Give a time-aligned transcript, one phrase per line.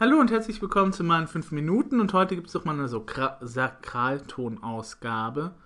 [0.00, 2.86] Hallo und herzlich willkommen zu meinen 5 Minuten und heute gibt es doch mal eine
[2.86, 3.04] so
[3.40, 5.56] Sakraltonausgabe.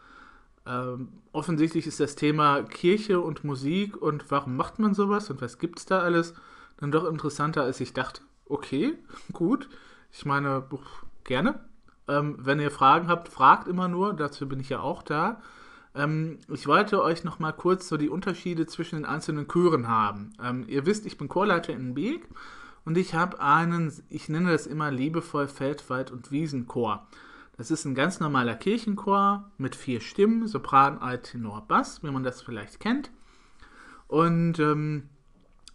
[0.65, 5.59] Ähm, offensichtlich ist das Thema Kirche und Musik und warum macht man sowas und was
[5.59, 6.33] gibt es da alles
[6.79, 8.23] dann doch interessanter, als ich dachte.
[8.47, 8.95] Okay,
[9.35, 9.69] gut.
[10.11, 10.65] Ich meine,
[11.25, 11.61] gerne.
[12.09, 15.43] Ähm, wenn ihr Fragen habt, fragt immer nur, dazu bin ich ja auch da.
[15.95, 20.33] Ähm, ich wollte euch noch mal kurz so die Unterschiede zwischen den einzelnen Chören haben.
[20.43, 22.27] Ähm, ihr wisst, ich bin Chorleiter in Beek
[22.85, 27.07] und ich habe einen, ich nenne das immer liebevoll Feldwald- und Wiesenchor.
[27.57, 32.25] Das ist ein ganz normaler Kirchenchor mit vier Stimmen, Sopran, Alt, Tenor, Bass, wie man
[32.25, 33.11] das vielleicht kennt.
[34.09, 35.09] Und ähm,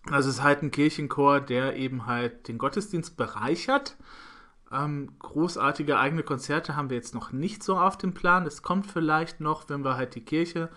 [0.09, 3.96] das ist halt ein Kirchenchor, der eben halt den Gottesdienst bereichert.
[4.71, 8.46] Ähm, großartige eigene Konzerte haben wir jetzt noch nicht so auf dem Plan.
[8.46, 10.70] Es kommt vielleicht noch, wenn wir halt die Kirche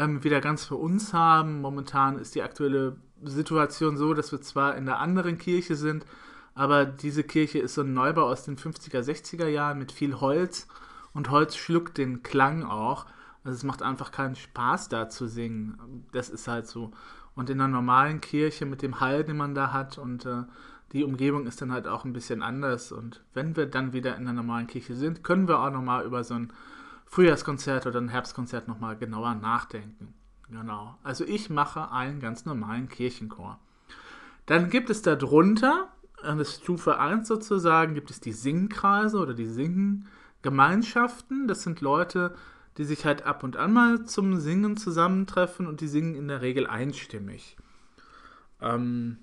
[0.00, 1.60] ähm, wieder ganz für uns haben.
[1.60, 6.06] Momentan ist die aktuelle Situation so, dass wir zwar in der anderen Kirche sind,
[6.54, 10.66] aber diese Kirche ist so ein Neubau aus den 50er, 60er Jahren mit viel Holz
[11.12, 13.04] und Holz schluckt den Klang auch.
[13.44, 16.06] Also es macht einfach keinen Spaß da zu singen.
[16.12, 16.92] Das ist halt so.
[17.34, 20.44] Und in einer normalen Kirche mit dem Hall, den man da hat und äh,
[20.92, 22.90] die Umgebung ist dann halt auch ein bisschen anders.
[22.90, 26.24] Und wenn wir dann wieder in der normalen Kirche sind, können wir auch nochmal über
[26.24, 26.52] so ein
[27.10, 30.14] Frühjahrskonzert oder ein Herbstkonzert nochmal genauer nachdenken.
[30.48, 30.96] Genau.
[31.02, 33.58] Also ich mache einen ganz normalen Kirchenchor.
[34.46, 35.88] Dann gibt es darunter,
[36.22, 41.48] das ist Stufe 1 sozusagen, gibt es die Singkreise oder die Singgemeinschaften.
[41.48, 42.36] Das sind Leute,
[42.78, 46.42] die sich halt ab und an mal zum Singen zusammentreffen und die singen in der
[46.42, 47.56] Regel einstimmig.
[48.60, 49.18] Ähm,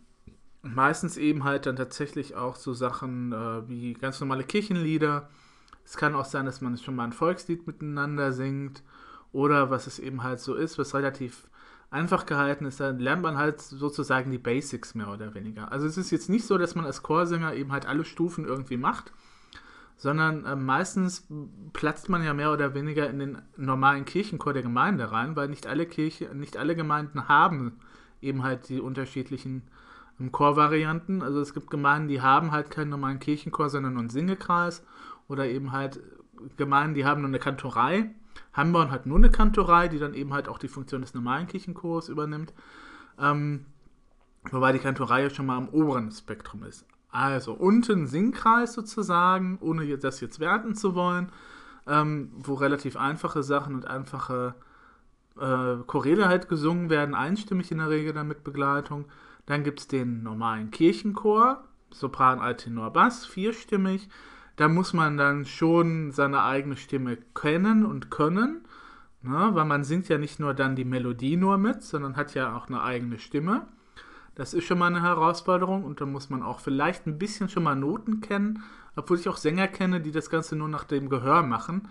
[0.62, 5.30] meistens eben halt dann tatsächlich auch so Sachen äh, wie ganz normale Kirchenlieder.
[5.88, 8.84] Es kann auch sein, dass man schon mal ein Volkslied miteinander singt
[9.32, 11.48] oder was es eben halt so ist, was relativ
[11.90, 15.72] einfach gehalten ist, dann lernt man halt sozusagen die Basics mehr oder weniger.
[15.72, 18.76] Also es ist jetzt nicht so, dass man als Chorsänger eben halt alle Stufen irgendwie
[18.76, 19.14] macht,
[19.96, 21.26] sondern äh, meistens
[21.72, 25.68] platzt man ja mehr oder weniger in den normalen Kirchenchor der Gemeinde rein, weil nicht
[25.68, 27.80] alle Kirche, nicht alle Gemeinden haben
[28.22, 29.64] eben halt die unterschiedlichen
[30.20, 31.22] ähm, Chorvarianten.
[31.22, 34.84] Also es gibt Gemeinden, die haben halt keinen normalen Kirchenchor, sondern nur einen Singekreis
[35.28, 36.00] oder eben halt
[36.56, 38.12] Gemeinden, die haben nur eine Kantorei
[38.54, 42.10] Hamborn hat nur eine Kantorei, die dann eben halt auch die Funktion des normalen Kirchenchors
[42.10, 42.54] übernimmt.
[43.20, 43.66] Ähm,
[44.52, 46.86] wobei die Kantorei schon mal am oberen Spektrum ist.
[47.10, 51.32] Also unten Singkreis sozusagen, ohne das jetzt werten zu wollen,
[51.88, 54.56] ähm, wo relativ einfache Sachen und einfache
[55.40, 59.06] äh, Choräle halt gesungen werden, einstimmig in der Regel dann mit Begleitung.
[59.46, 64.10] Dann gibt es den normalen Kirchenchor, Sopran, Alt, Tenor, Bass, vierstimmig
[64.58, 68.66] da muss man dann schon seine eigene Stimme kennen und können,
[69.22, 69.52] ne?
[69.54, 72.68] weil man singt ja nicht nur dann die Melodie nur mit, sondern hat ja auch
[72.68, 73.68] eine eigene Stimme.
[74.36, 77.64] Das ist schon mal eine Herausforderung und da muss man auch vielleicht ein bisschen schon
[77.64, 78.64] mal Noten kennen,
[78.96, 81.90] obwohl ich auch Sänger kenne, die das Ganze nur nach dem Gehör machen,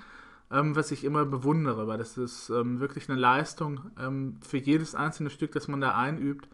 [0.51, 4.97] ähm, was ich immer bewundere, weil das ist ähm, wirklich eine Leistung ähm, für jedes
[4.97, 6.49] einzelne Stück, das man da einübt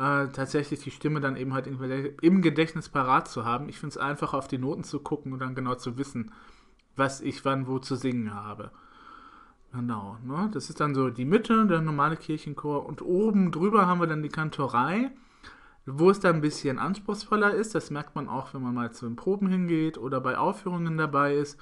[0.00, 3.68] äh, tatsächlich die Stimme dann eben halt im Gedächtnis parat zu haben.
[3.68, 6.32] Ich finde es einfacher, auf die Noten zu gucken und dann genau zu wissen,
[6.96, 8.70] was ich wann wo zu singen habe.
[9.72, 10.50] Genau, ne?
[10.54, 12.86] das ist dann so die Mitte, der normale Kirchenchor.
[12.86, 15.10] Und oben drüber haben wir dann die Kantorei,
[15.84, 17.74] wo es dann ein bisschen anspruchsvoller ist.
[17.74, 21.34] Das merkt man auch, wenn man mal zu den Proben hingeht oder bei Aufführungen dabei
[21.34, 21.60] ist.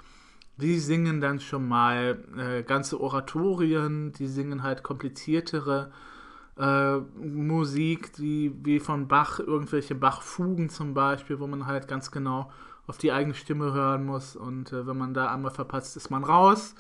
[0.59, 6.18] Die singen dann schon mal äh, ganze Oratorien, die singen halt kompliziertere äh,
[6.59, 12.51] Musik, die wie von Bach, irgendwelche Bach-Fugen zum Beispiel, wo man halt ganz genau
[12.89, 14.35] auf die eigene Stimme hören muss.
[14.35, 16.75] Und äh, wenn man da einmal verpasst, ist man raus.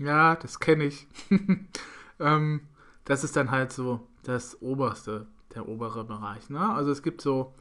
[0.00, 1.06] Ja, das kenne ich.
[2.18, 2.62] ähm,
[3.04, 6.48] das ist dann halt so das oberste, der obere Bereich.
[6.48, 6.60] Ne?
[6.60, 7.54] Also es gibt so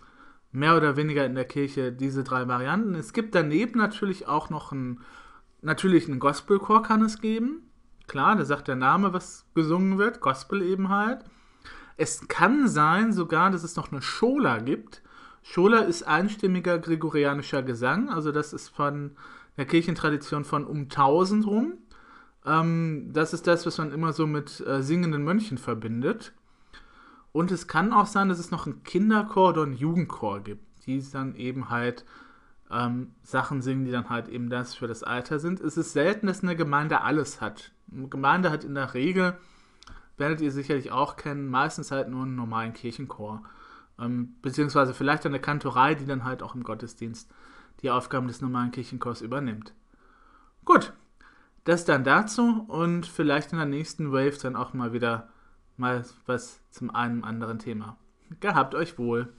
[0.51, 2.95] mehr oder weniger in der Kirche diese drei Varianten.
[2.95, 5.01] Es gibt daneben natürlich auch noch einen,
[5.61, 7.63] natürlich einen Gospelchor kann es geben.
[8.07, 11.25] Klar, da sagt der Name, was gesungen wird, Gospel eben halt.
[11.99, 15.01] Es kann sein sogar, dass es noch eine Schola gibt.
[15.43, 19.17] Schola ist einstimmiger gregorianischer Gesang, also das ist von
[19.57, 21.73] der Kirchentradition von um 1000 rum.
[22.45, 26.31] Ähm, das ist das, was man immer so mit äh, singenden Mönchen verbindet.
[27.33, 31.03] Und es kann auch sein, dass es noch einen Kinderchor oder einen Jugendchor gibt, die
[31.11, 32.05] dann eben halt
[32.71, 35.59] ähm, Sachen singen, die dann halt eben das für das Alter sind.
[35.59, 37.73] Es ist selten, dass eine Gemeinde alles hat.
[37.93, 39.37] Eine Gemeinde hat in der Regel
[40.19, 43.43] werdet ihr sicherlich auch kennen, meistens halt nur einen normalen Kirchenchor.
[43.99, 47.31] Ähm, beziehungsweise vielleicht eine Kantorei, die dann halt auch im Gottesdienst
[47.81, 49.73] die Aufgaben des normalen Kirchenchors übernimmt.
[50.65, 50.93] Gut,
[51.63, 55.29] das dann dazu und vielleicht in der nächsten Wave dann auch mal wieder
[55.77, 57.97] mal was zum einem anderen Thema.
[58.39, 59.33] Gehabt euch wohl.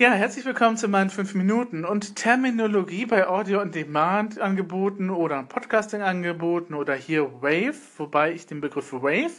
[0.00, 5.42] Ja, herzlich willkommen zu meinen 5 Minuten und Terminologie bei Audio on Demand Angeboten oder
[5.42, 9.32] Podcasting Angeboten oder hier Wave, wobei ich den Begriff Wave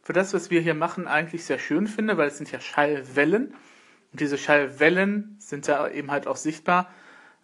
[0.00, 3.48] für das, was wir hier machen, eigentlich sehr schön finde, weil es sind ja Schallwellen
[4.12, 6.88] und diese Schallwellen sind ja eben halt auch sichtbar,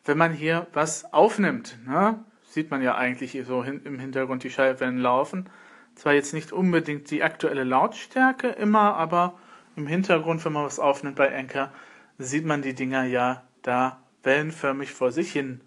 [0.07, 1.77] wenn man hier was aufnimmt.
[1.87, 2.25] Ne?
[2.45, 5.51] Sieht man ja eigentlich so im Hintergrund die Schallwellen laufen.
[5.97, 9.35] Zwar jetzt nicht unbedingt die aktuelle Lautstärke immer, aber
[9.77, 11.71] im Hintergrund, wenn man was aufnimmt bei Anchor,
[12.19, 15.61] sieht man die Dinger ja da wellenförmig vor sich hin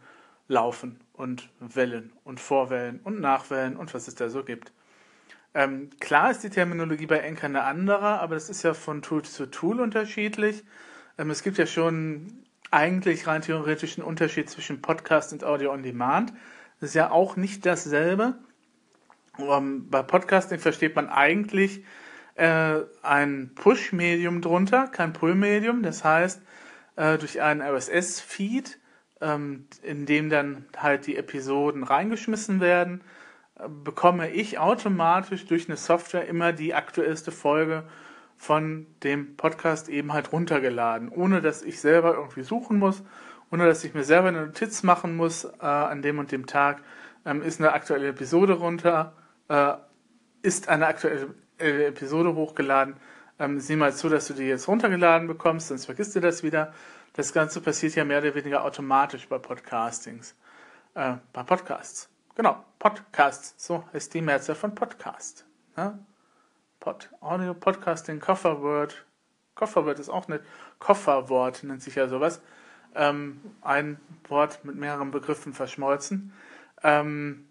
[0.48, 4.72] laufen und Wellen und Vorwellen und Nachwellen und was es da so gibt.
[5.54, 9.24] Ähm, klar ist die Terminologie bei Anchor eine andere, aber das ist ja von Tool
[9.24, 10.64] zu Tool unterschiedlich.
[11.18, 15.84] Ähm, es gibt ja schon eigentlich rein theoretisch einen Unterschied zwischen Podcast und Audio on
[15.84, 16.34] Demand.
[16.80, 18.38] Das ist ja auch nicht dasselbe.
[19.40, 21.84] Ähm, bei Podcasting versteht man eigentlich
[22.38, 25.82] äh, ein Push-Medium drunter, kein Pull-Medium.
[25.82, 26.42] Das heißt,
[26.96, 28.80] äh, durch einen RSS-Feed,
[29.22, 33.02] ähm, in dem dann halt die Episoden reingeschmissen werden,
[33.56, 37.84] äh, bekomme ich automatisch durch eine Software immer die aktuellste Folge
[38.38, 43.04] von dem Podcast eben halt runtergeladen, ohne dass ich selber irgendwie suchen muss,
[43.52, 46.84] ohne dass ich mir selber eine Notiz machen muss, äh, an dem und dem Tag
[47.26, 49.14] ähm, ist eine aktuelle Episode runter,
[49.48, 49.74] äh,
[50.44, 52.96] ist eine aktuelle äh, Episode hochgeladen.
[53.40, 56.74] Ähm, sieh mal zu, dass du die jetzt runtergeladen bekommst, sonst vergisst du das wieder.
[57.14, 60.36] Das Ganze passiert ja mehr oder weniger automatisch bei Podcastings.
[60.94, 62.10] Äh, bei Podcasts.
[62.36, 63.54] Genau, Podcasts.
[63.58, 65.46] So heißt die Mehrzahl von Podcast.
[65.76, 65.98] Ne?
[66.80, 69.06] Pod, Audio Podcasting, Kofferword.
[69.56, 70.44] Kofferword ist auch nicht.
[70.80, 72.42] Kofferwort nennt sich ja sowas.
[72.96, 76.34] Ähm, ein Wort mit mehreren Begriffen verschmolzen.
[76.84, 77.48] Ähm,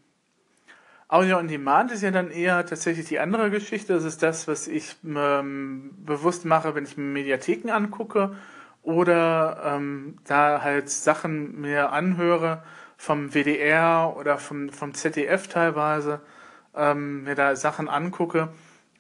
[1.09, 3.93] Audio on Demand ist ja dann eher tatsächlich die andere Geschichte.
[3.93, 8.35] Das ist das, was ich ähm, bewusst mache, wenn ich mir Mediatheken angucke
[8.83, 12.65] oder ähm, da halt Sachen mir anhöre
[12.97, 16.23] vom WDR oder vom, vom ZDF teilweise,
[16.75, 18.49] ähm, mir da Sachen angucke.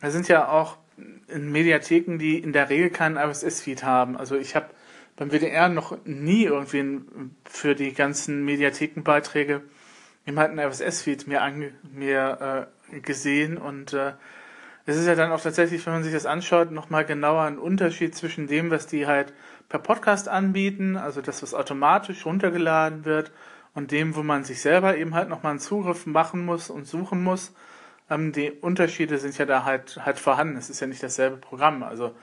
[0.01, 0.79] Da sind ja auch
[1.27, 4.17] in Mediatheken, die in der Regel keinen RSS-Feed haben.
[4.17, 4.67] Also ich habe
[5.17, 7.01] beim WDR noch nie irgendwie
[7.45, 9.63] für die ganzen Mediathekenbeiträge
[10.27, 14.13] eben halt einen RSS-Feed mir, ange, mir äh, gesehen und äh,
[14.89, 18.15] es ist ja dann auch tatsächlich, wenn man sich das anschaut, nochmal genauer ein Unterschied
[18.15, 19.33] zwischen dem, was die halt
[19.69, 23.33] per Podcast anbieten, also das, was automatisch runtergeladen wird,
[23.77, 27.23] und dem, wo man sich selber eben halt nochmal einen Zugriff machen muss und suchen
[27.23, 27.53] muss.
[28.09, 30.57] Ähm, die Unterschiede sind ja da halt, halt vorhanden.
[30.57, 31.83] Es ist ja nicht dasselbe Programm.
[31.83, 32.15] Also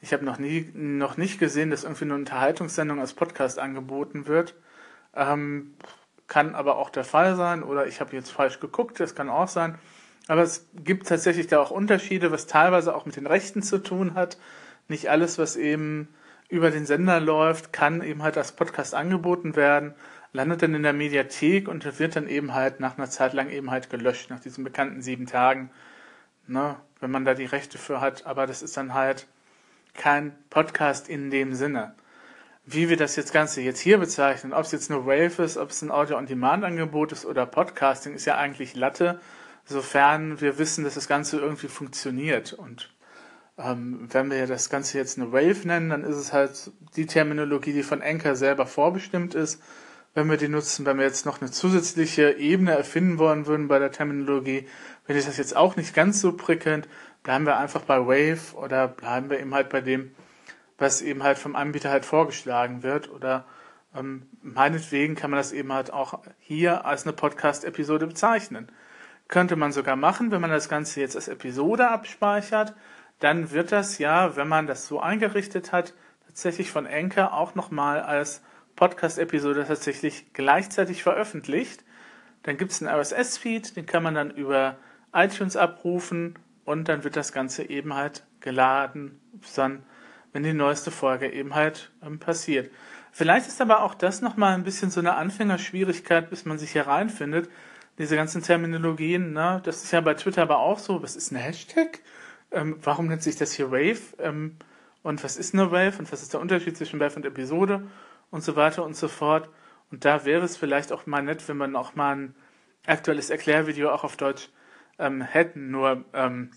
[0.00, 4.56] ich habe noch nie, noch nicht gesehen, dass irgendwie eine Unterhaltungssendung als Podcast angeboten wird.
[5.14, 5.74] Ähm,
[6.28, 9.48] kann aber auch der Fall sein oder ich habe jetzt falsch geguckt, das kann auch
[9.48, 9.78] sein.
[10.28, 14.14] Aber es gibt tatsächlich da auch Unterschiede, was teilweise auch mit den Rechten zu tun
[14.14, 14.38] hat.
[14.88, 16.08] Nicht alles, was eben
[16.48, 19.94] über den Sender läuft, kann eben halt als Podcast angeboten werden,
[20.32, 23.70] landet dann in der Mediathek und wird dann eben halt nach einer Zeit lang eben
[23.70, 25.70] halt gelöscht, nach diesen bekannten sieben Tagen,
[26.46, 28.26] ne, wenn man da die Rechte für hat.
[28.26, 29.26] Aber das ist dann halt
[29.94, 31.94] kein Podcast in dem Sinne
[32.66, 35.70] wie wir das jetzt Ganze jetzt hier bezeichnen, ob es jetzt nur Wave ist, ob
[35.70, 39.20] es ein Audio-on-Demand-Angebot ist oder Podcasting, ist ja eigentlich Latte,
[39.64, 42.52] sofern wir wissen, dass das Ganze irgendwie funktioniert.
[42.52, 42.90] Und
[43.56, 47.72] ähm, wenn wir das Ganze jetzt eine Wave nennen, dann ist es halt die Terminologie,
[47.72, 49.62] die von Anchor selber vorbestimmt ist.
[50.14, 53.78] Wenn wir die nutzen, wenn wir jetzt noch eine zusätzliche Ebene erfinden wollen würden bei
[53.78, 54.66] der Terminologie,
[55.04, 56.88] finde ich das jetzt auch nicht ganz so prickelnd,
[57.22, 60.10] bleiben wir einfach bei Wave oder bleiben wir eben halt bei dem,
[60.78, 63.10] was eben halt vom Anbieter halt vorgeschlagen wird.
[63.10, 63.44] Oder
[63.94, 68.70] ähm, meinetwegen kann man das eben halt auch hier als eine Podcast-Episode bezeichnen.
[69.28, 72.74] Könnte man sogar machen, wenn man das Ganze jetzt als Episode abspeichert,
[73.18, 75.94] dann wird das ja, wenn man das so eingerichtet hat,
[76.26, 78.42] tatsächlich von Anchor auch nochmal als
[78.76, 81.82] Podcast-Episode tatsächlich gleichzeitig veröffentlicht.
[82.42, 84.76] Dann gibt es einen RSS-Feed, den kann man dann über
[85.12, 89.18] iTunes abrufen und dann wird das Ganze eben halt geladen,
[89.56, 89.82] dann
[90.36, 92.70] wenn die neueste Folge eben halt ähm, passiert.
[93.10, 96.86] Vielleicht ist aber auch das nochmal ein bisschen so eine Anfängerschwierigkeit, bis man sich hier
[96.86, 97.48] reinfindet.
[97.96, 99.62] Diese ganzen Terminologien, ne?
[99.64, 101.02] das ist ja bei Twitter aber auch so.
[101.02, 102.00] Was ist ein Hashtag?
[102.50, 104.14] Ähm, warum nennt sich das hier Wave?
[104.18, 104.56] Ähm,
[105.02, 105.98] und was ist eine Wave?
[106.00, 107.86] Und was ist der Unterschied zwischen Wave und Episode?
[108.30, 109.48] Und so weiter und so fort.
[109.90, 112.34] Und da wäre es vielleicht auch mal nett, wenn man auch mal ein
[112.84, 114.50] aktuelles Erklärvideo auch auf Deutsch
[114.98, 115.70] ähm, hätten.
[115.70, 116.50] Nur ähm,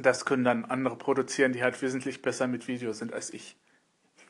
[0.00, 3.56] das können dann andere produzieren, die halt wesentlich besser mit Video sind als ich.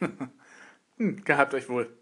[0.98, 1.96] hm, gehabt euch wohl.